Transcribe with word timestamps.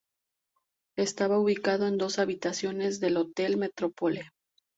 Estaba 0.97 1.37
ubicado 1.39 1.85
en 1.87 1.99
dos 1.99 2.17
habitaciones 2.17 2.99
del 2.99 3.17
Hotel 3.17 3.57
Metropole. 3.57 4.31